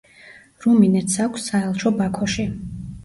[0.65, 2.47] რუმინეთს აქვს საელჩო ბაქოში.